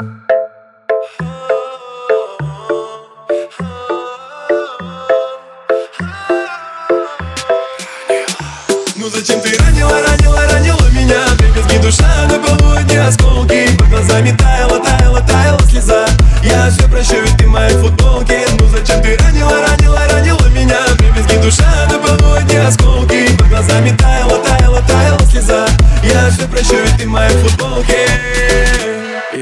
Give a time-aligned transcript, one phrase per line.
[0.00, 0.06] Ну
[9.12, 11.16] зачем ты ранила, ранила, ранила меня?
[11.38, 16.06] Дребезги душа на полу, одни осколки Под глазами таяла, таяла, таяла слеза.
[16.44, 17.74] Я все прощу, ведь ты в моей
[18.60, 20.78] Ну зачем ты ранила, ранила, ранила меня?
[20.96, 25.66] Дребезги душа на полу, одни осколки Под глазами таяла, таяла, таяла слеза.
[26.04, 27.32] Я все прощу, ведь ты в моей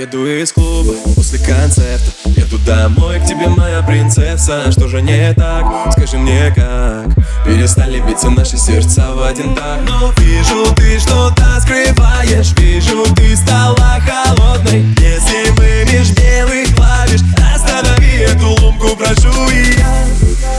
[0.08, 2.04] Иду из клуба после концерта.
[2.26, 4.70] Еду домой к тебе, моя принцесса.
[4.70, 5.64] Что же не так?
[5.92, 7.08] Скажи мне как?
[7.44, 9.80] Перестали биться наши сердца в один так.
[9.88, 12.52] Но вижу, ты что-то скрываешь.
[12.56, 14.82] Вижу, ты стала холодной.
[15.00, 15.50] Если
[15.90, 17.22] меж белых клавиш
[17.54, 20.06] Останови эту ломку, прошу И я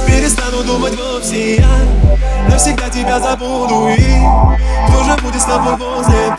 [0.08, 1.70] перестану думать вовсе Я.
[2.50, 4.02] Навсегда тебя забуду И
[4.90, 6.34] кто же будет с тобой возле,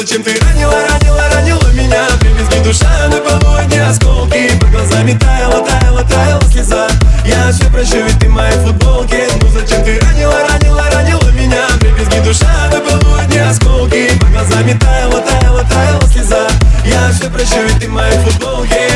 [0.00, 2.06] зачем ты ранила, ранила, ранила меня.
[2.20, 6.88] Привезли душа на полу, одни осколки Под глазами таяла, таяла, таяла слеза.
[7.26, 11.66] Я все прощу, ведь ты в моей футболке Ну зачем ты ранила, ранила, ранила меня?
[11.80, 16.48] Привезли душа на полу, одни осколки Под глазами таяла, таяла, таяла слеза.
[16.84, 18.88] Я все прощу, ведь ты в моей футболке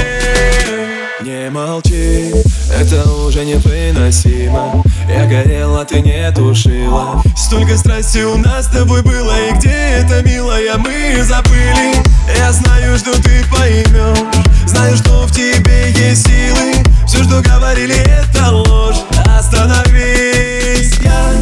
[1.21, 2.33] Не молчи,
[2.71, 7.23] это уже невыносимо Я горела, ты не тушила.
[7.37, 11.95] Столько страсти у нас с тобой было И где это, милая, мы забыли.
[12.39, 14.19] Я знаю, что ты поймешь
[14.67, 16.73] Знаю, что в тебе есть силы.
[17.07, 19.03] Все, что говорили, это ложь.
[19.39, 21.35] Остановись, я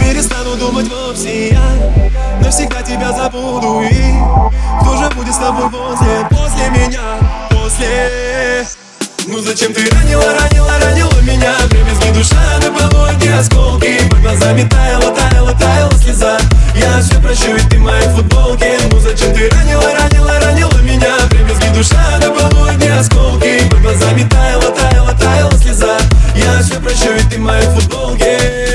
[0.00, 2.00] перестану думать вовсе Я.
[2.40, 4.14] Навсегда тебя забуду И
[4.80, 7.18] кто же будет с тобой возле, после меня,
[7.50, 8.66] после
[9.30, 11.54] ну зачем ты ранила, ранила, ранила меня?
[11.68, 13.06] Дребезги душа на полу,
[13.38, 14.08] осколки.
[14.08, 16.38] Под глазами таяла, таяла, таяла слеза.
[16.74, 21.16] Я все прощу, ведь ты в моей футболке Ну зачем ты ранила, ранила, ранила меня?
[21.30, 22.66] Дребезги душа на полу,
[22.98, 23.68] осколки.
[23.70, 25.96] Под глазами таяла, таяла, таяла слеза.
[26.34, 28.69] Я все прощу, ведь ты в моей футболке